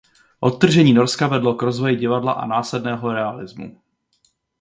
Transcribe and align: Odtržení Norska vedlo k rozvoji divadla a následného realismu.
Odtržení 0.39 0.93
Norska 0.93 1.27
vedlo 1.27 1.53
k 1.55 1.61
rozvoji 1.63 1.95
divadla 1.95 2.31
a 2.33 2.45
následného 2.45 3.13
realismu. 3.13 3.81